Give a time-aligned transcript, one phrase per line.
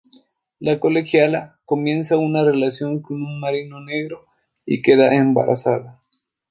[0.57, 4.25] La colegiala comienza una relación con un marino negro
[4.65, 5.99] y queda embarazada.